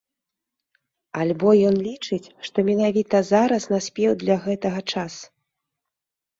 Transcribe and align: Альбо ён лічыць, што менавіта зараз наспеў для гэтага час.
Альбо 1.23 1.49
ён 1.73 1.77
лічыць, 1.89 2.31
што 2.49 2.57
менавіта 2.71 3.23
зараз 3.31 3.63
наспеў 3.77 4.11
для 4.25 4.41
гэтага 4.49 4.81
час. 4.93 5.13